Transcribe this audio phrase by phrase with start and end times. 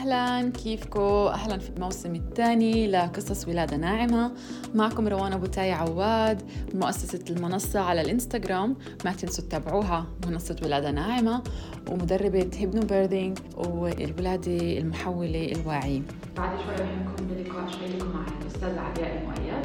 [0.00, 4.32] أهلا كيفكم؟ أهلا في الموسم الثاني لقصص ولادة ناعمة.
[4.74, 6.42] معكم روان أبو تاي عواد
[6.74, 8.76] مؤسسة المنصة على الإنستغرام.
[9.04, 11.42] ما تنسوا تتابعوها منصة ولادة ناعمة
[11.90, 16.02] ومدربة HypnoBirthing والولادة المحولة الواعية
[16.36, 19.64] بعد شوي رح نكون بلقاء لكم مع الأستاذ علياء المؤيد.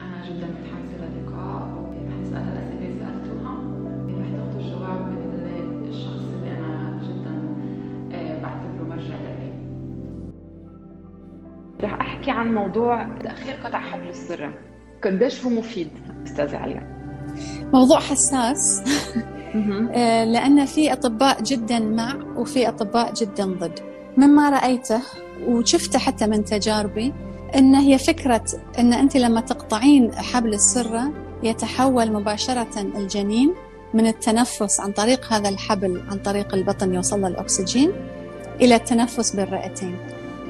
[0.00, 0.83] أنا جدا متحمسة
[12.24, 14.54] رح أحكي عن موضوع تأخير قطع حبل السرة
[15.04, 15.88] قديش هو مفيد
[16.26, 16.82] أستاذة عليا
[17.72, 18.82] موضوع حساس.
[19.94, 23.80] آه، لأن في أطباء جدا مع وفي أطباء جدا ضد.
[24.16, 25.00] مما رأيته
[25.48, 27.12] وشفته حتى من تجاربي
[27.56, 28.44] أن هي فكرة
[28.78, 33.54] أن أنت لما تقطعين حبل السرة يتحول مباشرة الجنين
[33.94, 37.92] من التنفس عن طريق هذا الحبل عن طريق البطن يوصل الأكسجين
[38.60, 39.98] إلى التنفس بالرئتين.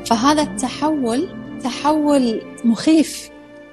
[0.06, 3.30] فهذا التحول تحول مخيف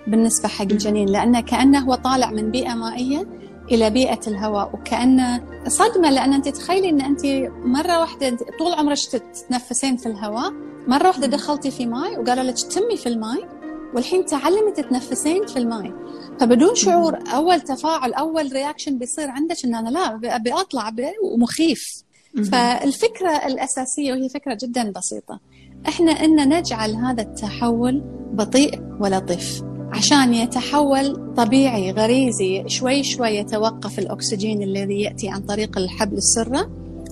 [0.07, 3.27] بالنسبة حق الجنين لأنه كأنه هو طالع من بيئة مائية
[3.71, 7.25] إلى بيئة الهواء وكأنه صدمة لأن أنت تخيلي أن أنت
[7.65, 10.51] مرة واحدة طول عمرك تتنفسين في الهواء
[10.87, 13.61] مرة واحدة دخلتي في ماء وقالوا لك تمي في الماء
[13.95, 15.93] والحين تعلمي تتنفسين في الماء
[16.39, 22.03] فبدون شعور أول تفاعل أول رياكشن بيصير عندك أن أنا لا أبي أطلع أبي ومخيف.
[22.51, 25.39] فالفكرة الأساسية وهي فكرة جدا بسيطة.
[25.87, 28.01] إحنا إن نجعل هذا التحول
[28.33, 36.17] بطيء ولطيف عشان يتحول طبيعي غريزي شوي شوي يتوقف الأكسجين الذي يأتي عن طريق الحبل
[36.17, 36.69] السرة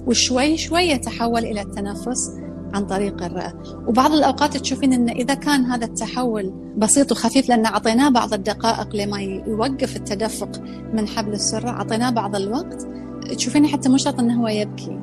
[0.07, 2.31] وشوي شوي يتحول إلى التنفس
[2.73, 3.53] عن طريق الرئة.
[3.87, 9.21] وبعض الأوقات تشوفين أن إذا كان هذا التحول بسيط وخفيف لأن أعطيناه بعض الدقائق لما
[9.21, 10.61] يوقف التدفق
[10.93, 12.87] من حبل السرة أعطيناه بعض الوقت
[13.35, 14.99] تشوفين حتى مو شرط أنه هو يبكي.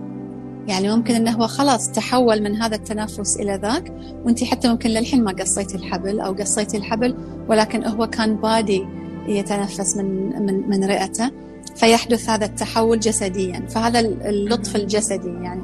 [0.68, 3.92] يعني ممكن إنه هو خلاص تحول من هذا التنفس إلى ذاك
[4.24, 7.16] وانت حتى ممكن للحين ما قصيتي الحبل أو قصيتي الحبل
[7.48, 8.86] ولكن هو كان بادي
[9.28, 11.30] يتنفس من من من رئته
[11.76, 15.62] فيحدث هذا التحول جسديا فهذا اللطف الجسدي يعني.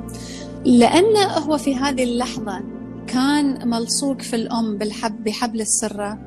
[0.64, 2.60] لأنه هو في هذه اللحظة
[3.06, 6.18] كان ملصوق في الأم بالحب بحبل السرة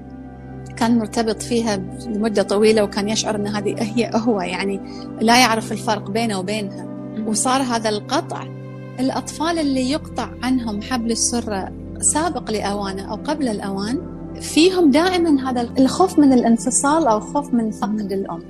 [0.77, 1.77] كان مرتبط فيها
[2.07, 4.81] لمدة طويلة وكان يشعر إن هذه هي هو يعني
[5.21, 6.87] لا يعرف الفرق بينه وبينها
[7.27, 8.64] وصار هذا القطع
[8.99, 16.19] الأطفال اللي يقطع عنهم حبل السرة سابق لأوانه أو قبل الأوان فيهم دائما هذا الخوف
[16.19, 18.43] من الانفصال أو خوف من فقد الأم.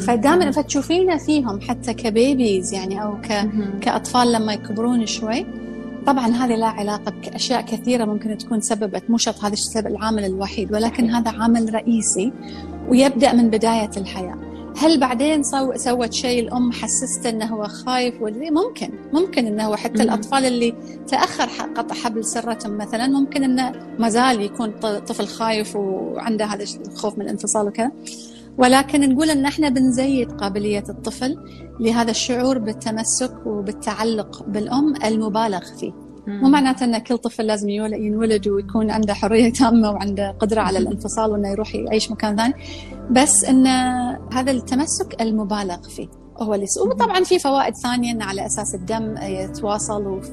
[0.00, 3.50] فدائما فتشوفينه فيهم حتى كبيبيز يعني أو ك...
[3.80, 5.46] كأطفال لما يكبرون شوي.
[6.06, 10.72] طبعا هذه لا علاقة بأشياء كثيرة ممكن تكون سببت مو شرط هذا السبب العامل الوحيد
[10.72, 12.32] ولكن هذا عامل رئيسي
[12.88, 14.53] ويبدأ من بداية الحياة.
[14.76, 19.76] هل بعدين سو سوت شيء الأم حسسته إنه هو خايف ولا ممكن ممكن إنه هو
[19.76, 20.74] حتى الأطفال اللي
[21.08, 27.18] تأخر قطع حبل سرتهم مثلا ممكن إنه ما زال يكون طفل خايف وعنده هذا الخوف
[27.18, 27.92] من الانفصال وكذا.
[28.58, 31.36] ولكن نقول إن إحنا بنزيد قابلية الطفل
[31.80, 36.03] لهذا الشعور بالتمسك وبالتعلق بالأم المبالغ فيه.
[36.26, 41.30] مو معناته إن كل طفل لازم ينولد ويكون عنده حرية تامة وعنده قدرة على الانفصال
[41.30, 42.54] وإنه يروح يعيش مكان ثاني.
[43.10, 43.66] بس إن
[44.32, 46.23] هذا التمسك المبالغ فيه.
[46.38, 50.30] هو اللي وطبعا في فوائد ثانية انه على أساس الدم يتواصل وف...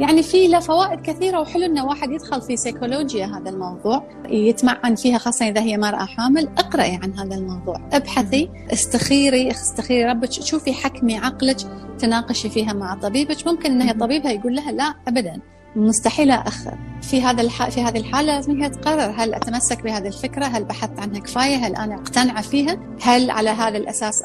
[0.00, 5.18] يعني في له فوائد كثيرة وحلو إنه واحد يدخل في سيكولوجيا هذا الموضوع يتمعن فيها
[5.18, 11.18] خاصة إذا هي مرأة حامل اقرأي عن هذا الموضوع ابحثي استخيري استخيري ربك شوفي حكمي
[11.18, 11.56] عقلك
[11.98, 13.46] تناقشي فيها مع طبيبك.
[13.46, 15.40] ممكن ان طبيبها يقول لها لا ابدا.
[15.76, 17.68] مستحيل أأخر في هذا الح...
[17.68, 19.14] في هذه الحالة لازم هي تقرر.
[19.16, 23.78] هل أتمسك بهذه الفكرة؟ هل بحثت عنها كفاية؟ هل أنا مقتنعة فيها؟ هل على هذا
[23.78, 24.24] الأساس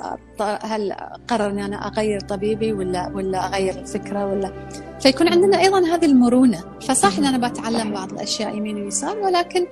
[0.61, 0.93] هل
[1.27, 4.69] قرر أني أنا أغير طبيبي ولا ولا أغير الفكرة ولا؟
[4.99, 6.63] فيكون عندنا أيضا هذه المرونة.
[6.81, 9.67] فصح أن أنا بتعلم بعض الأشياء يمين ويسار ولكن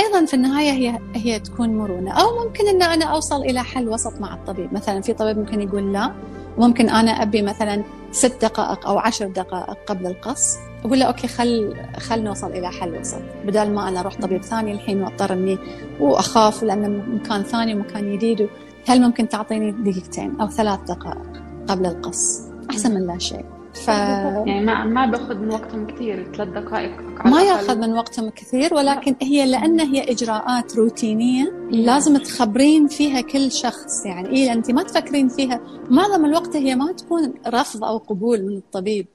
[0.00, 2.12] أيضا في النهاية هي هي تكون مرونة.
[2.12, 4.74] أو ممكن إن أنا أوصل إلى حل وسط مع الطبيب.
[4.74, 6.12] مثلا في طبيب ممكن يقول لا
[6.58, 10.56] ممكن أنا أبي مثلا ست دقائق أو عشر دقائق قبل القص.
[10.84, 14.72] أقول له أوكي خل خل نوصل إلى حل وسط بدل ما أنا أروح طبيب ثاني
[14.72, 15.58] الحين وأضطر إني
[16.00, 18.48] وأخاف لأن مكان ثاني ومكان جديد.
[18.88, 23.55] هل ممكن تعطيني دقيقتين أو ثلاث دقائق قبل القص؟ أحسن من لا شيء.
[23.84, 28.74] ف يعني ما ما بأخذ من وقتهم كثير ثلاث دقائق ما يأخذ من وقتهم كثير
[28.74, 34.06] ولكن هي لأن هي إجراءات روتينية لازم تخبرين فيها كل شخص.
[34.06, 35.60] يعني إيه انت ما تفكرين فيها.
[35.90, 39.06] معظم الوقت هي ما تكون رفض أو قبول من الطبيب.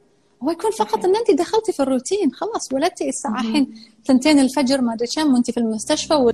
[0.43, 3.73] هو يكون فقط إن انت دخلتي في الروتين خلاص ولدتي الساعة الحين
[4.05, 6.31] ثنتين الفجر ما أدري كم وانت في المستشفى و...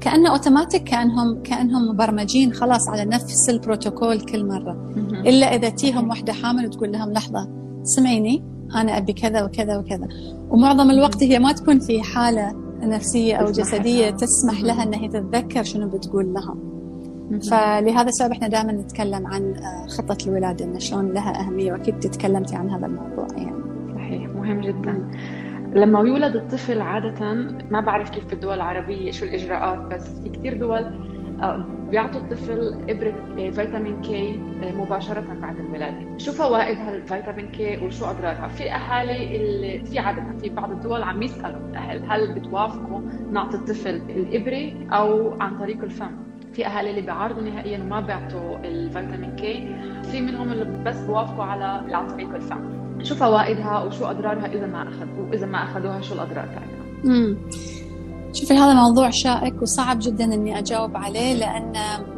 [0.00, 4.92] كأنه اوتوماتيك كانهم كأنهم مبرمجين خلاص على نفس البروتوكول كل مرة.
[5.26, 7.48] إلا إذا تيهم واحدة حامل وتقول لهم لحظة
[7.82, 8.42] سمعيني
[8.74, 10.08] أنا أبي كذا وكذا وكذا.
[10.50, 15.88] ومعظم الوقت هي ما تكون في حالة نفسية أو جسدية تسمح لها إنها تتذكر شنو
[15.88, 16.54] بتقول لها
[17.50, 22.56] فلهذا السبب إحنا دائما نتكلم عن آه، خطة الولادة إن شلون لها أهمية وأكيد تكلمتي
[22.56, 23.62] عن هذا الموضوع يعني.
[23.94, 25.10] صحيح مهم جدا.
[25.72, 27.34] لما يولد الطفل عادة
[27.70, 32.74] ما بعرف كيف في الدول العربية شو الإجراءات بس في كثير دول آه، بيعطوا الطفل
[32.88, 38.70] إبرة آه، فيتامين كي آه، مباشرة بعد الولادة شو فوائد هالفيتامين كي وشو أضرارها؟ في
[38.72, 43.00] أهالي اللي في عادة في بعض الدول عم يسألوا الأهل هل بتوافقوا
[43.32, 46.10] نعطي الطفل الإبرة أو عن طريق الفم؟
[46.52, 51.94] في أهالي اللي بيعارضوا نهائيا وما بيعطوا الفيتامين كي في منهم اللي بس بوافقوا على
[51.94, 52.81] عن طريق الفم.
[53.02, 57.36] شو فوائدها وشو أضرارها إذا ما اخذوا وإذا ما أخذوها شو الأضرار تاعتها امم
[58.32, 61.72] شوفي هذا موضوع شائك وصعب جدا إني أجاوب عليه لأن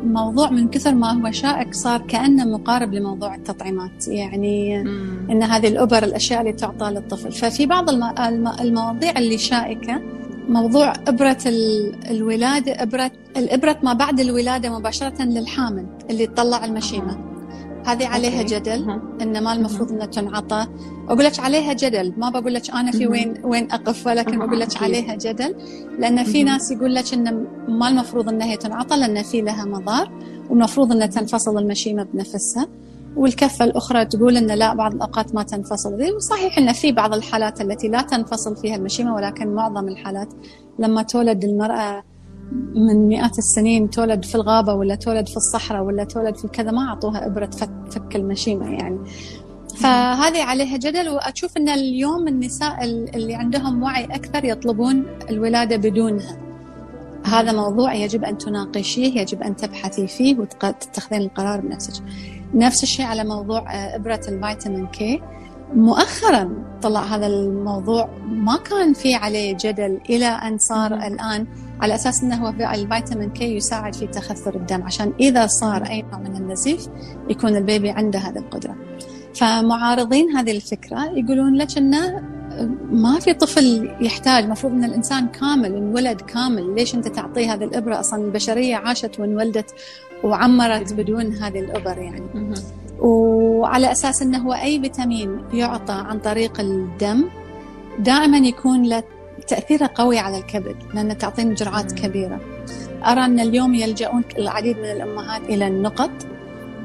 [0.04, 4.08] موضوع من كثر ما هو شائك صار كأنه مقارب لموضوع التطعيمات.
[4.08, 5.30] يعني مم.
[5.30, 7.32] إن هذه الأبر الأشياء اللي تعطى للطفل.
[7.32, 7.90] ففي بعض
[8.60, 10.00] المواضيع اللي شائكة
[10.48, 11.38] موضوع إبرة
[12.10, 17.33] الولادة إبرة الإبرة ما بعد الولادة مباشرة للحامل اللي تطلع المشيمة.
[17.84, 20.66] هذه عليها جدل إن ما المفروض انها تنعطى
[21.08, 22.14] أقول لك عليها جدل.
[22.16, 25.54] ما بقول لك أنا في وين وين أقف ولكن بقول لك عليها جدل.
[25.98, 30.10] لأن في ناس يقول لك إن ما المفروض إنها هي تنعطى لأن في لها مضار
[30.50, 32.68] والمفروض إنها تنفصل المشيمة بنفسها.
[33.16, 37.88] والكفة الأخرى تقول أن لا بعض الأوقات ما تنفصل وصحيح أن في بعض الحالات التي
[37.88, 40.28] لا تنفصل فيها المشيمة ولكن معظم الحالات
[40.78, 42.02] لما تولد المرأة
[42.74, 46.88] من مئات السنين تولد في الغابة ولا تولد في الصحراء ولا تولد في كذا ما
[46.88, 47.50] أعطوها إبرة
[47.90, 48.98] فك, المشيمة يعني.
[49.76, 56.38] فهذه عليها جدل وأشوف أن اليوم النساء اللي عندهم وعي أكثر يطلبون الولادة بدونها.
[57.24, 62.02] هذا موضوع يجب أن تناقشيه يجب أن تبحثي فيه وتتخذين القرار بنفسك.
[62.54, 65.22] نفس الشيء على موضوع آه، إبرة الفيتامين كي.
[65.74, 71.46] مؤخرا طلع هذا الموضوع ما كان في عليه جدل إلى أن صار الآن
[71.80, 76.36] على أساس أنه الفيتامين كي يساعد في تخثر الدم عشان إذا صار أي نوع من
[76.36, 76.88] النزيف
[77.30, 78.76] يكون البيبي عنده هذه القدرة.
[79.34, 82.22] فمعارضين هذه الفكرة يقولون لك أنه
[82.90, 88.00] ما في طفل يحتاج المفروض إن الإنسان كامل انولد كامل ليش أنت تعطيه هذه الإبرة؟
[88.00, 89.74] أصلا البشرية عاشت وانولدت
[90.24, 92.54] وعمرت بدون هذه الإبر يعني.
[93.00, 97.24] وعلى أساس إنه هو أي فيتامين يعطى عن طريق الدم
[97.98, 99.02] دائما يكون له
[99.48, 102.40] تأثيرها قوي على الكبد لأن تعطينا جرعات كبيرة.
[103.04, 106.10] أرى أن اليوم يلجؤون العديد من الأمهات إلى النقط.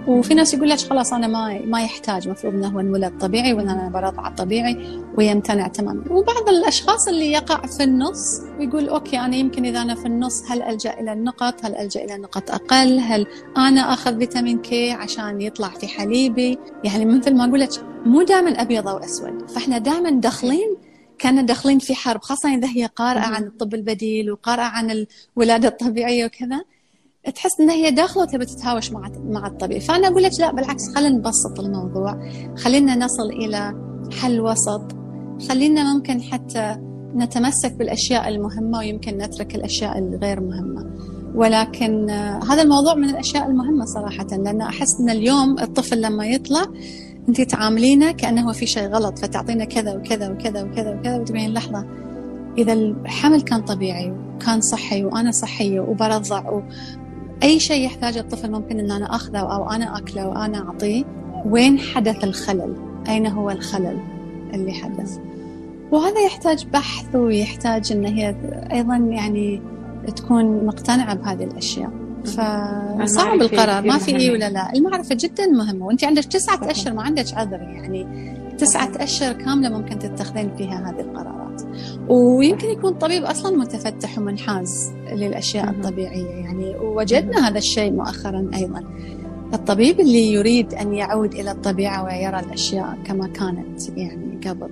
[0.10, 3.70] وفي ناس يقول لك خلاص أنا ما ما يحتاج المفروض إنه هو انولد طبيعي وان
[3.70, 6.12] أنا برضع طبيعي ويمتنع تماما.
[6.12, 10.62] وبعض الأشخاص اللي يقع في النص ويقول OK أنا يمكن إذا أنا في النص هل
[10.62, 13.28] ألجأ إلى النقط؟ هل ألجأ إلى نقط أقل؟ هل
[13.58, 17.70] أنا آخذ فيتامين K عشان يطلع في حليبي؟ يعني مثل ما أقول لك
[18.06, 19.50] مو دائما أبيض أو أسود.
[19.50, 20.76] فإحنا دائما داخلين
[21.20, 25.06] كانوا داخلين في حرب خاصة إذا هي قارئة عن الطب البديل وقارئة عن
[25.38, 26.62] الولادة الطبيعية وكذا.
[27.36, 29.80] تحس ان هي داخلة وتبي تتهاوش مع مع الطبيعي.
[29.80, 32.32] فأنا أقول لك لا بالعكس خلينا نبسط الموضوع.
[32.58, 33.74] خلينا نصل إلى
[34.22, 34.82] حل وسط.
[35.50, 36.76] خلينا ممكن حتى
[37.16, 40.90] نتمسك بالأشياء المهمة ويمكن نترك الأشياء الغير مهمة.
[41.36, 42.10] ولكن
[42.50, 46.66] هذا الموضوع من الأشياء المهمة صراحة لأن أحس إن اليوم الطفل لما يطلع
[47.30, 51.86] أنت تعاملينه كأنه في شيء غلط فتعطينا كذا وكذا وكذا وكذا وكذا وتبين لحظة
[52.58, 56.62] إذا الحمل كان طبيعي وكان صحي وأنا صحية وبرضع
[57.44, 61.04] أي شيء يحتاجه الطفل ممكن إن أنا أخذه أو أنا أكله وأنا أعطيه
[61.46, 62.76] وين حدث الخلل؟
[63.10, 64.00] أين هو الخلل
[64.54, 65.18] اللي حدث؟
[65.92, 68.36] وهذا يحتاج بحث ويحتاج إن هي
[68.72, 69.62] أيضا يعني
[70.16, 71.92] تكون مقتنعة بهذه الأشياء.
[72.26, 74.74] فصعب القرار ما في إي ولا لا.
[74.74, 75.86] المعرفة جدا مهمة.
[75.86, 78.08] وأنت عندك تسعة أشهر ما عندك عذر يعني.
[78.58, 81.02] تسعة أشهر كاملة ممكن تتخذين فيها هذه
[82.08, 86.30] ويمكن يكون الطبيب أصلا متفتح ومنحاز للأشياء الطبيعية.
[86.30, 88.84] يعني ووجدنا هذا الشيء مؤخرا أيضا.
[89.54, 94.70] الطبيب اللي يريد أن يعود إلى الطبيعة ويرى الأشياء كما كانت يعني قبل.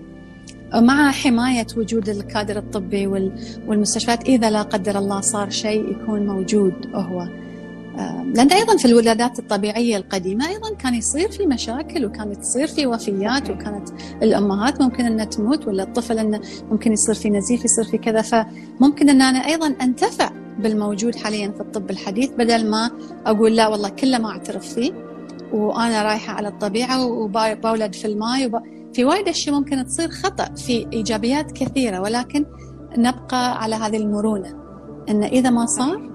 [0.75, 3.08] مع حماية وجود الكادر الطبي
[3.67, 7.27] والمستشفيات إذا لا قدر الله صار شيء يكون موجود هو.
[8.36, 13.50] لأن أيضا في الولادات الطبيعية القديمة أيضا كان يصير في مشاكل وكانت تصير في وفيات
[13.50, 13.89] وكانت
[14.24, 18.22] الأمهات ممكن أنها تموت ولا الطفل أنه ممكن يصير في نزيف يصير في كذا.
[18.22, 22.92] فممكن أن أنا أيضا أنتفع بالموجود حاليا في الطب الحديث بدل ما
[23.25, 24.92] أقول لا والله كله ما أعترف فيه
[25.54, 28.62] وأنا رايحة على الطبيعة وبولد في الماء وب...
[28.94, 32.46] في وايد أشياء ممكن تصير خطأ في إيجابيات كثيرة ولكن
[32.98, 34.56] نبقى على هذه المرونة
[35.10, 36.07] أن إذا ما صار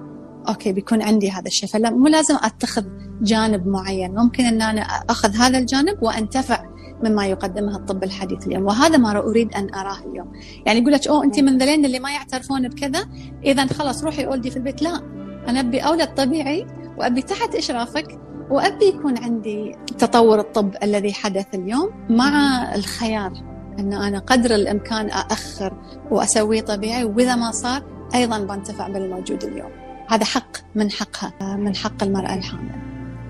[0.48, 1.68] أوكي بيكون عندي هذا الشيء.
[1.68, 2.84] فلا مو لازم أتخذ
[3.22, 4.14] جانب معين.
[4.14, 6.64] ممكن إن أنا أخذ هذا الجانب وأنتفع
[7.04, 8.64] مما يقدمه الطب الحديث اليوم.
[8.64, 10.32] وهذا ما أريد أن أراه اليوم.
[10.66, 13.08] يعني يقول لك أوه أنت من ذلين اللي ما يعترفون بكذا؟
[13.44, 14.82] إذا خلاص روحي أولدي في البيت.
[14.82, 15.00] لا
[15.48, 16.66] أنا أبي أولد طبيعي
[16.98, 18.18] وأبي تحت إشرافك
[18.50, 23.32] وأبي يكون عندي تطور الطب الذي حدث اليوم مع الخيار
[23.78, 25.74] أن أنا قدر الإمكان أأخر
[26.10, 27.82] وأسويه طبيعي وإذا ما صار
[28.14, 29.81] أيضا بنتفع بالموجود اليوم.
[30.12, 32.70] هذا حق من حقها من حق المرأة الحامل.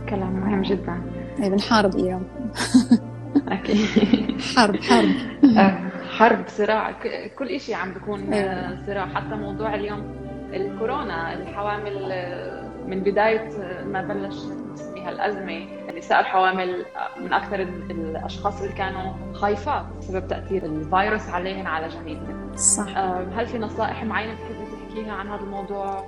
[0.08, 1.02] كلام مهم جدا.
[1.42, 2.26] أي بنحارب اليوم
[3.48, 4.40] أكيد.
[4.56, 5.10] حرب حرب.
[5.58, 5.78] آه،
[6.10, 6.92] حرب صراع.
[7.38, 9.06] كل شيء عم بيكون آه، صراع.
[9.06, 10.14] حتى موضوع اليوم
[10.54, 13.48] الكورونا الحوامل آه، من بداية
[13.84, 14.36] ما بلش
[14.72, 16.84] نسميها الأزمة النساء الحوامل
[17.20, 17.60] من أكثر
[17.90, 22.98] الأشخاص اللي كانوا خايفات بسبب تأثير الفيروس عليهن على جنينهم صح.
[23.36, 26.04] هل في نصائح معينة بتحبي تحكيها عن هذا الموضوع؟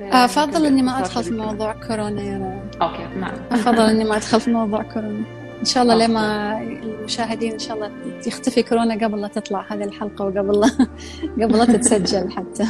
[0.00, 2.82] أفضل إني ما أدخل في موضوع كورونا يا رب.
[2.82, 3.34] أوكي نعم.
[3.52, 5.24] أفضل إني ما أدخل في موضوع كورونا.
[5.60, 7.90] إن شاء الله لما المشاهدين إن شاء الله
[8.26, 10.70] يختفي كورونا قبل لا تطلع هذه الحلقة وقبل لا
[11.46, 12.62] قبل لا تتسجل حتى.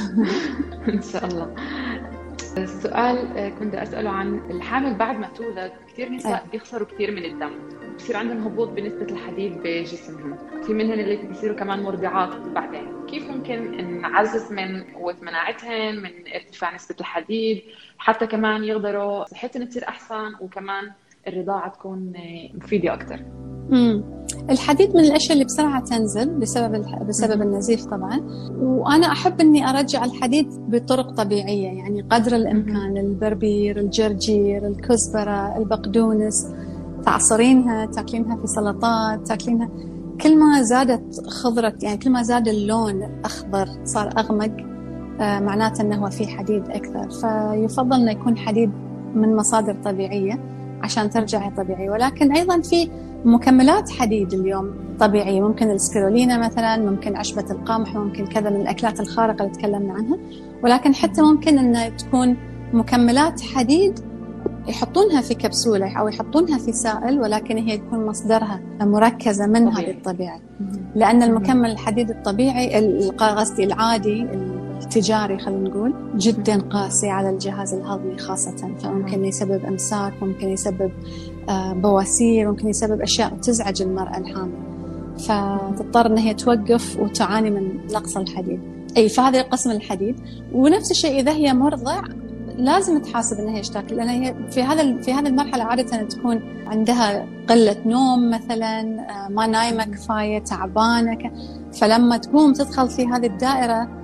[0.95, 1.55] إن شاء الله.
[2.59, 7.51] السؤال آه، كنت أسأله عن الحامل بعد ما تولد كثير نساء بيخسروا كثير من الدم.
[7.99, 10.37] بصير عندهم هبوط بنسبة الحديد بجسمهم.
[10.67, 12.87] في منهن اللي بيصيروا كمان مرضعات بعدين.
[13.11, 17.63] كيف ممكن نعزز من قوة مناعتهن من ارتفاع نسبة الحديد
[17.99, 20.91] حتى كمان يقدروا صحتهم تصير أحسن وكمان
[21.29, 22.13] الرضاعة تكون
[22.55, 23.23] مفيدة أكثر
[24.51, 28.21] الحديد من الأشياء اللي بسرعة تنزل بسبب بسبب النزيف طبعا.
[28.61, 36.55] وأنا أحب إني أرجع الحديد بطرق طبيعية يعني قدر الإمكان البربير الجرجير الكزبرة البقدونس.
[37.05, 39.69] تعصرينها تاكلينها في سلطات تاكلينها.
[40.21, 44.57] كل ما زادت خضرة يعني كل ما زاد اللون أخضر صار أغمق
[45.21, 47.11] آه معناته أنه في حديد أكثر.
[47.11, 48.71] فيفضل أنه يكون حديد
[49.15, 50.39] من مصادر طبيعية
[50.83, 51.91] عشان ترجعي طبيعي.
[51.91, 52.91] ولكن أيضا في
[53.25, 55.41] مكملات حديد اليوم طبيعية.
[55.41, 60.19] ممكن السبيرولينا مثلا ممكن عشبة القمح ممكن كذا من الأكلات الخارقة اللي تكلمنا عنها.
[60.65, 62.37] ولكن حتى ممكن أن تكون
[62.73, 64.01] مكملات حديد
[64.69, 70.41] يحطونها في كبسولة أو يحطونها في سائل ولكن هي تكون مصدرها مركزة من هذه الطبيعة
[70.95, 74.27] لأن المكمل الحديد الطبيعي قصدي العادي
[74.83, 78.75] التجاري خلينا نقول جدا قاسي على الجهاز الهضمي خاصة.
[78.83, 80.91] فممكن يسبب إمساك ممكن يسبب
[81.49, 84.53] آه، بواسير ممكن يسبب أشياء تزعج المرأة الحامل.
[85.19, 88.61] فتضطر أن هي توقف وتعاني من نقص الحديد.
[88.97, 90.17] أي فهذا قسم الحديد.
[90.53, 92.03] ونفس الشيء إذا هي مرضع
[92.59, 97.27] لازم تحاسب إنها إيش تاكل لأن هي في هذا في هذه المرحلة عادة تكون عندها
[97.49, 101.19] قلة نوم مثلا آه، ما نايمه كفايه تعبانه
[101.81, 103.99] فلما تقوم تدخل في هذه الدائرة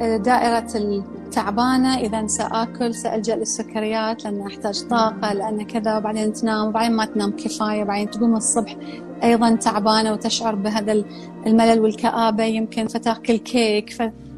[0.00, 7.04] دائرة التعبانة إذا سآكل سألجأ للسكريات لأن أحتاج طاقة لأن كذا وبعدين تنام وبعدين ما
[7.04, 7.82] تنام كفاية.
[7.82, 8.76] وبعدين تقوم الصبح
[9.22, 11.04] أيضا تعبانة وتشعر بهذا
[11.46, 13.90] الملل والكآبة يمكن فتاكل كيك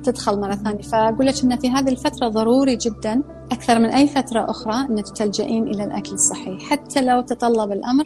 [0.06, 0.82] فتدخل مرة ثانية.
[0.82, 3.22] فأقول لك أن في هذه الفترة ضروري جدا
[3.52, 6.58] أكثر من أي فترة أخرى أنك تلجئين إلى الأكل الصحي.
[6.58, 8.04] حتى لو تطلب الأمر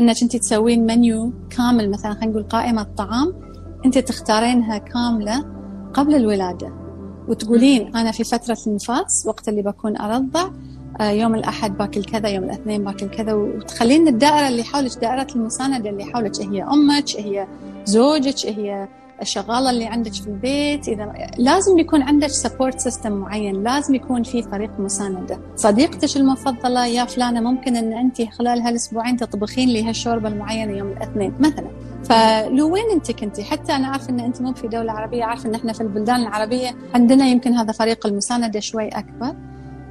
[0.00, 3.34] أنك أنت تسوين منيو كامل مثلا خلينا نقول قائمة طعام
[3.84, 5.44] أنت تختارينها كاملة
[5.94, 6.72] قبل الولادة.
[7.28, 10.50] وتقولين أنا في فترة النفاس وقت اللي بكون أرضع
[11.00, 13.32] آه، يوم الأحد باكل كذا يوم الاثنين باكل كذا.
[13.32, 17.46] وتخلين الدائرة اللي حولك دائرة المساندة اللي حولك هي أمك هي
[17.84, 18.88] زوجك هي
[19.22, 24.42] الشغاله اللي عندك في البيت إذا لازم يكون عندك support system معين لازم يكون في
[24.42, 25.38] فريق مساندة.
[25.56, 31.32] صديقتك المفضلة يا فلانة ممكن إن أنت خلال هالأسبوعين تطبخين لي هالشوربة المعينة يوم الاثنين
[31.40, 31.70] مثلا.
[32.04, 35.54] فلو when أنت كنتي؟ حتى أنا عارفه إن أنت مو في دولة عربية عارفه إن
[35.54, 39.34] إحنا في البلدان العربية عندنا يمكن هذا فريق المساندة شوي أكبر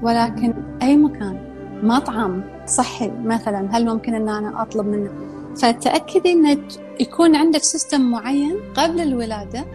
[0.04, 1.38] ولكن أي مكان
[1.84, 5.10] مطعم صحي مثلا هل ممكن إن أنا أطلب منه
[5.56, 6.68] فتأكدي أن
[7.00, 9.66] يكون عندك سيستم معين قبل الولادة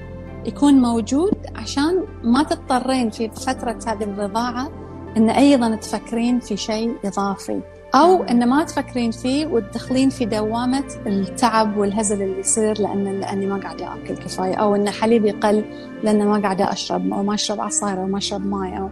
[0.46, 4.70] يكون موجود عشان ما تضطرين في فترة هذه الرضاعة
[5.16, 7.60] أن أيضا تفكرين في شيء إضافي.
[7.94, 13.60] أو أن ما تفكرين فيه وتدخلين في دوامة التعب والهزل اللي يصير لأن لأني ما
[13.60, 14.54] قاعدة آكل كفاية.
[14.54, 15.64] أو أن حليبي قل
[16.02, 18.88] لأن ما قاعدة أشرب أو ما أشرب عصاير أو ما أشرب ماء أو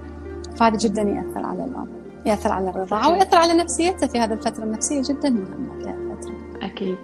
[0.56, 1.88] فهذا جدا يأثر على الأم
[2.26, 4.64] يأثر على الرضاعة ويأثر على نفسيته في هذه الفترة.
[4.64, 6.03] النفسية جدا مهمة.
[6.64, 6.96] أكيد.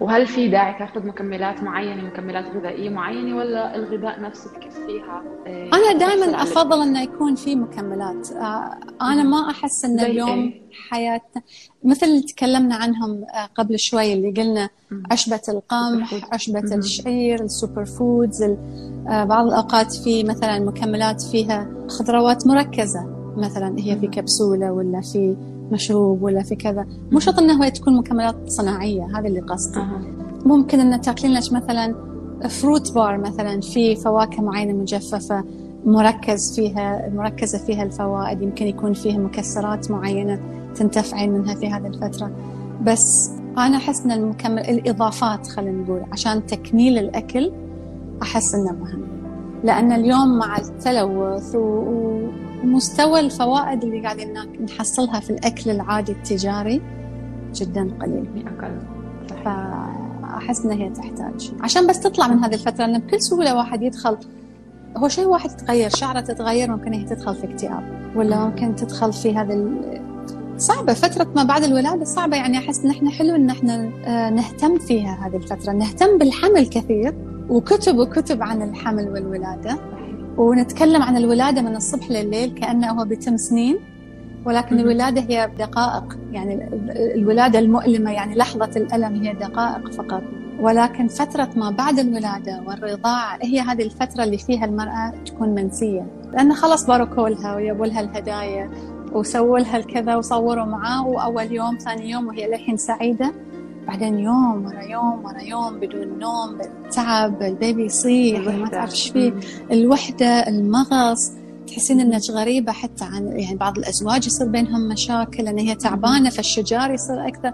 [0.00, 5.98] وهل في داعي تاخذ مكملات معينة مكملات غذائية معينة ولا الغذاء نفسه بكفيها؟ آه، أنا
[5.98, 8.30] دائما أفضل أنه يكون في مكملات.
[8.32, 11.42] آه، أنا ما أحس أن اليوم إيه؟ حياتنا
[11.84, 14.68] مثل اللي تكلمنا عنهم آه، قبل شوي اللي قلنا
[15.10, 18.56] عشبة القمح عشبة الشعير ال superfoods
[19.06, 25.36] بعض الأوقات في مثلا مكملات فيها خضروات مركزة مثلا هي في كبسولة ولا في
[25.74, 26.86] مشروب ولا في كذا.
[27.12, 29.80] مو شرط إنه تكون مكملات صناعية هذا اللي قصدي
[30.46, 31.94] ممكن إن تاكلين لك مثلا
[32.48, 35.44] فروت بار مثلا في فواكه معينة مجففة
[35.84, 40.40] مركز فيها مركزة فيها الفوائد يمكن يكون فيها مكسرات معينة
[40.74, 42.30] تنتفعين منها في هذه الفترة.
[42.82, 47.52] بس أنا أحس إن المكمل الإضافات خلينا نقول عشان تكميل الأكل
[48.22, 49.04] أحس إنه مهم.
[49.64, 51.56] لأن اليوم مع التلوث
[52.64, 56.80] ومستوى الفوائد اللي قاعدين نحصلها في الأكل العادي التجاري
[57.54, 58.46] جدا قليل.
[58.46, 58.78] أقل
[59.44, 61.52] فأحس إنها هي تحتاج.
[61.60, 64.16] عشان بس تطلع من هذه الفترة لأن بكل سهولة واحد يدخل
[64.96, 69.36] هو شيء واحد يتغير شعره تتغير ممكن هي تدخل في اكتئاب ولا ممكن تدخل في
[69.36, 69.70] هذا
[70.58, 70.92] صعبة.
[70.92, 72.36] فترة ما بعد الولادة صعبة.
[72.36, 75.72] يعني أحس إن إحنا حلو إن إحنا آه، نهتم فيها هذه الفترة.
[75.72, 77.14] نهتم بالحمل كثير
[77.48, 79.78] وكتب وكتب عن الحمل والولادة.
[80.36, 83.78] ونتكلم عن الولادة من الصبح لليل كأنه هو بيتم سنين
[84.44, 86.68] ولكن الولادة هي دقائق يعني
[87.14, 90.22] الولادة المؤلمة يعني لحظة الألم هي دقائق فقط.
[90.60, 96.06] ولكن فترة ما بعد الولادة والرضاعة هي هذه الفترة اللي فيها المرأة تكون منسية.
[96.32, 98.70] لأن خلص باركوا لها ويبوا لها الهدايا
[99.12, 103.32] وسووا لها الكذا وصوروا معاه وأول يوم ثاني يوم وهي للحين سعيدة.
[103.86, 109.32] بعدين يوم ورا يوم ورا يوم بدون نوم بالتعب البيبي يصيح ما تعرف إيش فيه.
[109.70, 111.32] الوحدة المغص
[111.66, 116.90] تحسين إنك غريبة حتى عن يعني بعض الأزواج يصير بينهم مشاكل إن هي تعبانة فالشجار
[116.90, 117.52] يصير أكثر.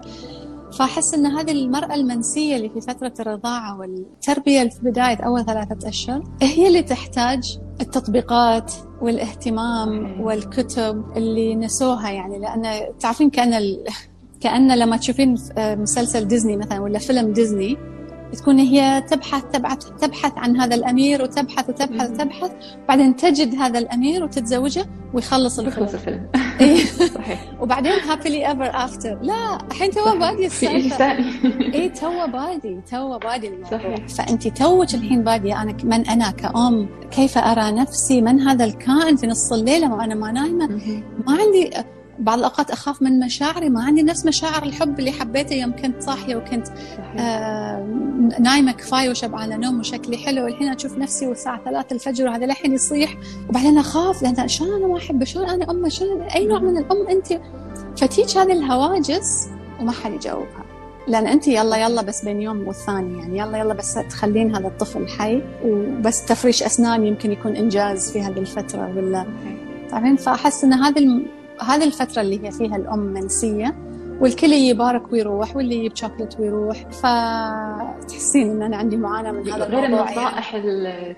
[0.71, 6.23] فأحس أن هذه المرأة المنسية اللي في فترة الرضاعة والتربية في بداية أول ثلاثة أشهر
[6.41, 13.83] هي اللي تحتاج التطبيقات والاهتمام والكتب اللي نسوها يعني لأن تعرفين ال...
[14.41, 17.77] كأن لما تشوفين مسلسل ديزني مثلا ولا فيلم ديزني
[18.37, 22.51] تكون هي تبحث تبحث تبحث عن هذا الأمير وتبحث وتبحث وتبحث
[22.89, 25.85] بعدين تجد هذا الأمير وتتزوجه ويخلص الفيلم.
[25.85, 26.27] يخلص الفيلم.
[26.61, 26.85] إيه.
[27.17, 27.45] صحيح.
[27.61, 31.11] وبعدين happily ever after لا الحين تو بادي السالفه
[31.73, 33.95] اي تو بادي تو بادي الموضوع.
[33.95, 39.27] فانت توك الحين باديه أنا من أنا كأم كيف أرى نفسي؟ من هذا الكائن في
[39.27, 40.67] نص الليلة؟ وأنا ما نايمة.
[41.27, 41.71] ما عندي
[42.21, 46.35] بعض الأوقات أخاف من مشاعري ما عندي نفس مشاعر الحب اللي حبيته يوم كنت صاحية
[46.35, 46.67] وكنت
[47.17, 47.87] آه
[48.39, 53.17] نايمة كفاية وشبعانة نوم وشكلي حلو والحين أشوف نفسي والساعة ثلاثة الفجر وهذا للحين يصيح.
[53.49, 57.07] وبعدين أخاف لأن شلون أنا ما أحبه؟ شلون أنا أمه؟ شلون أي نوع من الأم
[57.07, 57.41] أنت؟
[57.97, 60.65] فتيج هذه الهواجس وما حد يجاوبها.
[61.07, 65.07] لأن أنت يلا يلا بس بين يوم والثاني يعني يلا يلا بس تخلين هذا الطفل
[65.07, 65.41] حي.
[65.65, 69.25] وبس تفريش أسنان يمكن يكون إنجاز في هذه الفترة ولا؟
[69.89, 70.99] تعرفين فأحس إن هذه
[71.61, 73.75] هذه الفترة اللي هي فيها الأم منسية
[74.21, 76.77] والكل يبارك ويروح واللي يجيب شوكلت ويروح.
[76.89, 81.15] فتحسين إن أنا عندي معاناة من هذا غير النصائح يعني.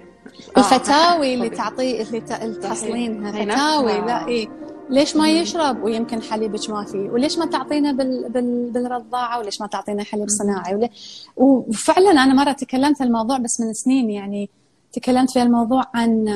[0.57, 2.21] الفتاوي اللي تعطي اللي
[2.61, 4.49] تحصلينها فتاوي لا اي
[4.89, 8.29] ليش ما يشرب؟ ويمكن حليبك ما فيه وليش ما تعطينا بال...
[8.29, 8.71] بال...
[8.71, 10.89] بالرضاعة؟ وليش ما تعطينا حليب صناعي؟ ولي...
[11.37, 14.49] وفعلا أنا مرة تكلمت الموضوع بس من سنين يعني.
[14.93, 16.27] تكلمت في الموضوع عن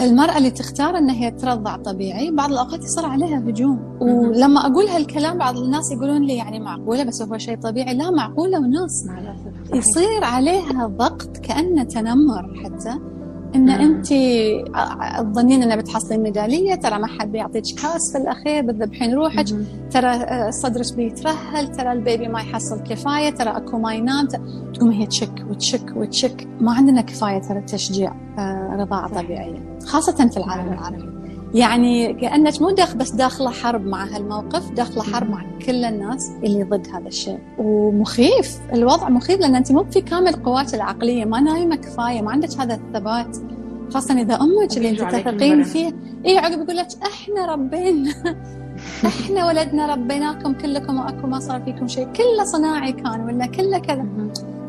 [0.00, 3.96] المرأة اللي تختار أن هي ترضع طبيعي بعض الأوقات يصير عليها هجوم.
[4.00, 7.94] ولما أقول هالكلام بعض الناس يقولون لي يعني معقولة بس هو شيء طبيعي.
[7.94, 9.04] لا معقولة ونص
[9.74, 12.98] يصير عليها ضغط كأنه تنمر حتى.
[13.54, 14.06] إن أنت
[15.32, 19.46] تظنين انه بتحصلين ميدالية ترى ما حد بيعطيك كاس في الأخير بتذبحين روحك.
[19.90, 24.28] ترى آه، صدرك بيترهل ترى البيبي ما يحصل كفاية ترى أكو ما ينام
[24.74, 26.48] تقوم هي تشك وتشك وتشك.
[26.60, 28.12] ما عندنا كفاية ترى تشجيع
[28.72, 31.09] رضاعه طبيعيه خاصة في العالم العربي.
[31.54, 36.62] يعني كأنك مو داخل بس داخلة حرب مع هالموقف داخلة حرب مع كل الناس اللي
[36.62, 37.38] ضد هذا الشيء.
[37.58, 42.60] ومخيف الوضع مخيف لأن أنت مو في كامل قوات العقلية ما نايمة كفاية ما عندك
[42.60, 43.36] هذا الثبات.
[43.94, 45.92] خاصة إذا أمك اللي أنت تثقين فيها.
[46.26, 48.12] إي عقب يقول لك إحنا ربينا
[49.06, 52.04] إحنا ولدنا ربيناكم كلكم وأكو ما صار فيكم شيء.
[52.12, 54.06] كله صناعي كان ولا كله كذا.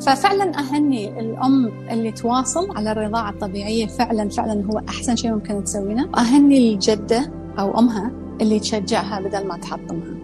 [0.01, 6.09] ففعلا أهني الأم اللي تواصل على الرضاعة الطبيعية فعلا فعلا هو أحسن شيء ممكن تسوينه.
[6.13, 8.11] واهني الجدة أو أمها
[8.41, 10.15] اللي تشجعها بدل ما تحطمها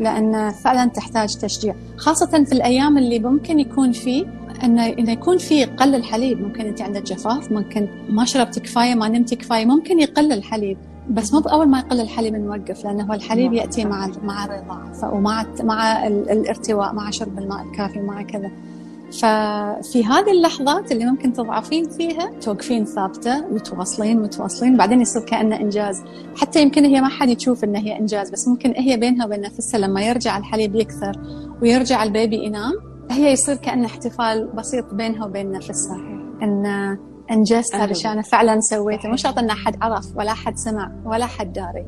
[0.00, 4.26] لأن فعلا تحتاج تشجيع خاصة في الأيام اللي ممكن يكون فيه
[4.64, 9.08] انه انه يكون في قل الحليب ممكن أنت عندك جفاف ممكن ما شربت كفايه ما
[9.08, 10.78] نمتي كفايه ممكن يقل الحليب
[11.10, 15.46] بس مو بأول ما يقل الحليب نوقف لأنه هو الحليب يأتي مع مع الرضاعة ومع
[15.62, 18.50] مع الارتواء مع شرب الماء الكافي مع كذا.
[19.12, 26.02] ففي هذه اللحظات اللي ممكن تضعفين فيها توقفين ثابتة وتواصلين وتواصلين بعدين يصير كأنه إنجاز.
[26.36, 29.80] حتى يمكن هي ما حد يشوف إنه هي إنجاز بس ممكن هي بينها وبين نفسها
[29.80, 31.20] لما يرجع الحليب يكثر
[31.62, 32.72] ويرجع البيبي ينام
[33.10, 35.96] هي يصير كأنه احتفال بسيط بينها وبين نفسها.
[36.42, 36.66] إن
[37.30, 41.26] إنجزت هذا الشيء أنا فعلا سويته مو شرط إن أحد عرف ولا أحد سمع ولا
[41.26, 41.86] حد داري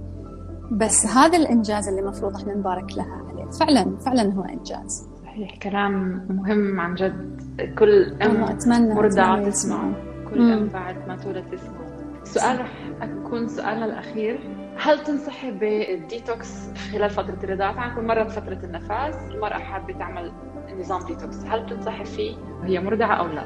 [0.73, 3.51] بس هذا الإنجاز اللي المفروض إحنا نبارك لها عليه.
[3.51, 5.10] فعلا فعلا هو إنجاز.
[5.31, 7.41] صحيح كلام مهم عن جد.
[7.79, 9.93] كل أم أتمنى مرضعة تسمعه
[10.31, 14.41] كل أم بعد ما تولد تسمعه السؤال رح يكون سؤالنا الأخير.
[14.77, 20.33] هل تنصحي بالديتوكس خلال فترة الرضاعة؟ تعال كل مرة بفترة النفاس المرأة حابة تعمل
[20.81, 23.45] نظام ديتوكس، هل بتنصحي فيه وهي مرضعة أو لا؟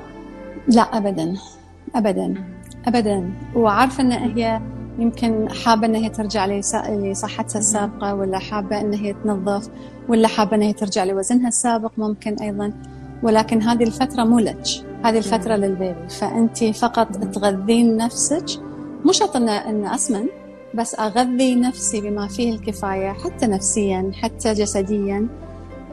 [0.68, 1.34] لا أبدا.
[1.94, 2.34] أبدا.
[2.86, 3.30] أبدا.
[3.54, 4.60] وعارفة أن هي
[4.98, 9.70] يمكن حابة أن هي ترجع لصحتها السابقة ولا حابة أن هي تنظف.
[10.08, 12.72] ولا حابة أن هي ترجع لوزنها السابق ممكن أيضا.
[13.22, 14.62] ولكن هذه الفترة مو لك.
[15.04, 16.08] هذه الفترة لل baby.
[16.08, 18.44] فأنت فقط تغذين نفسك.
[19.04, 20.26] مو شرط أن, أن أسمن
[20.74, 25.28] بس أغذي نفسي بما فيه الكفاية حتى نفسيا حتى جسديا.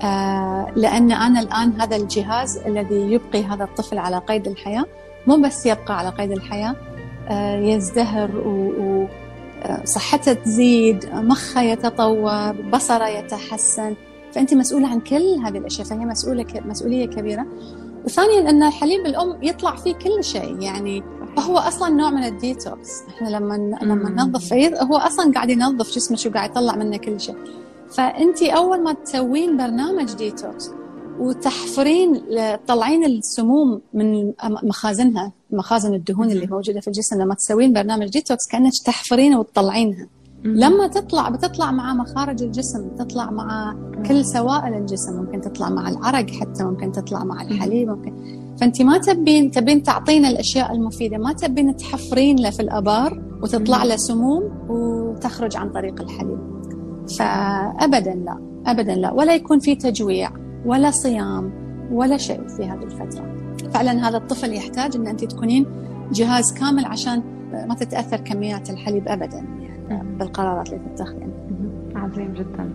[0.04, 4.86] آه لأن أنا الآن هذا الجهاز الذي يبقي هذا الطفل على قيد الحياة.
[5.28, 6.76] مو بس يبقى على قيد الحياة.
[7.30, 8.91] آه يزدهر وصحته
[9.64, 13.96] آه، تزيد مخه يتطور بصره يتحسن.
[14.32, 17.46] فأنت مسؤولة عن كل هذه الأشياء فهي مسؤولة مسؤولية كبيرة.
[18.06, 21.04] وثانيا أن حليب الأم يطلع فيه كل شيء يعني
[21.40, 23.02] هو أصلا نوع من الديتوكس.
[23.10, 27.36] إحنا لما لما ننظف فيض هو أصلا قاعد ينظف جسمك وقاعد يطلع منه كل شيء.
[27.92, 30.72] فأنت أول ما تسوين برنامج ديتوكس
[31.22, 32.22] وتحفرين
[32.66, 38.72] تطلعين السموم من مخازنها مخازن الدهون اللي موجودة في الجسم لما تسوين برنامج ديتوكس كأنك
[38.86, 40.08] تحفرينها وتطلعينها.
[40.44, 43.76] لما تطلع بتطلع مع مخارج الجسم تطلع مع
[44.08, 48.14] كل سوائل الجسم ممكن تطلع مع العرق حتى ممكن تطلع مع الحليب ممكن.
[48.62, 53.96] فأنت ما تبين تبين تعطينا الأشياء المفيدة ما تبين تحفرين له في الأبار وتطلع له
[53.96, 56.40] سموم وتخرج عن طريق الحليب.
[57.18, 59.12] فابدا لا ابدا لا.
[59.12, 60.41] ولا يكون في تجويع.
[60.66, 61.52] ولا صيام
[61.92, 63.36] ولا شيء في هذه الفترة.
[63.74, 65.66] فعلا هذا الطفل يحتاج إن أنت تكونين
[66.12, 67.24] جهاز كامل عشان
[67.68, 69.46] ما تتأثر كميات الحليب ابدا
[69.90, 71.32] يعني بالقرارات اللي تتخذين.
[71.96, 72.70] عظيم جدا.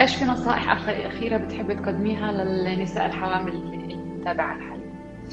[0.00, 4.79] إيش في نصائح أخيرة بتحبي تقدميها للنساء الحوامل اللي متابعه الحليب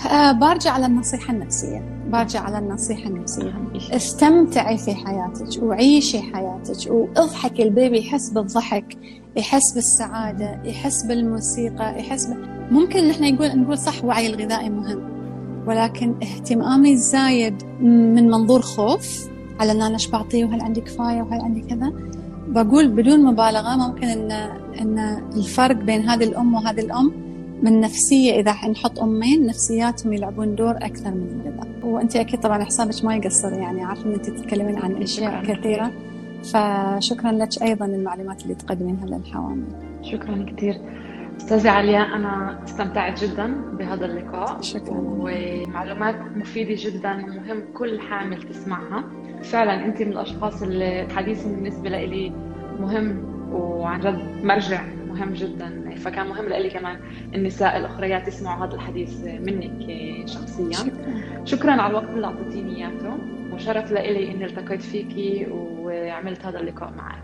[0.06, 1.84] آه برجع على النصيحة النفسية.
[2.12, 3.54] برجع على النصيحة النفسية.
[3.92, 8.98] استمتعي في حياتك وعيشي حياتك واضحكي البيبي يحس بالضحك
[9.36, 12.34] يحس بالسعادة يحس بالموسيقى يحس ب...
[12.72, 15.00] ممكن نحن نقول نقول صح وعي الغذائي مهم.
[15.68, 19.28] ولكن اهتمامي الزايد من منظور خوف
[19.60, 21.94] على إن أنا إيش بعطيه؟ وهل عندي كفاية؟ وهل عندي كذا؟
[22.48, 24.32] بقول بدون مبالغة ممكن ان
[24.82, 25.00] إن
[25.36, 27.12] الفرق بين هذه الأم وهذه الأم
[27.64, 33.06] من نفسية إذا نحط أمين نفسياتهم يلعبون دور أكثر من الغذاء وأنت أكيد طبعا حسابك
[33.06, 35.92] ما يقصر يعني عارفة أن أنت تتكلمين عن أشياء كثيرة.
[36.44, 39.66] فشكرا لك أيضا للمعلومات اللي تقدمينها للحوامل.
[40.02, 40.82] شكرا كثير.
[41.38, 44.62] أستاذة عليا أنا استمتعت جدا بهذا اللقاء.
[44.62, 44.98] شكرا.
[44.98, 49.04] ومعلومات مفيدة جدا مهم كل حامل تسمعها.
[49.44, 52.34] فعلا أنت من الأشخاص اللي الحديث بالنسبة لي
[52.80, 54.82] مهم وعن جد مرجع.
[55.08, 55.96] مهم جدا.
[55.98, 57.00] فكان مهم لي كمان
[57.36, 59.88] النساء الاخريات يسمعوا هذا الحديث منك
[60.28, 63.18] شخصيا شكرا, شكرا على الوقت اللي أعطيتيني اياه
[63.54, 67.24] وشرف لي إني التقيت فيكي وعملت هذا اللقاء معك.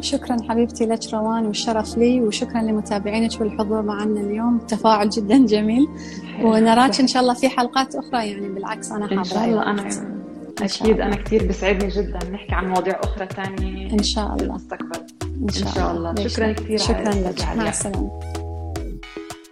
[0.00, 4.58] شكرا حبيبتي لك روان والشرف لي وشكرا لمتابعينك والحضور معنا اليوم.
[4.58, 5.88] تفاعل جدا جميل.
[6.42, 9.88] ونراك إن شاء الله في حلقات أخرى يعني بالعكس أنا حاضره إن شاء الله أنا
[10.62, 12.18] أكيد أنا كثير بسعدني جدا.
[12.32, 14.36] نحكي عن مواضيع أخرى ثانية إن شاء الله.
[14.36, 15.00] في المستقبل.
[15.42, 16.28] إن شاء, إن شاء الله.
[16.28, 17.44] شكرا كثير شكرا لك.
[17.56, 18.39] مع السلامة.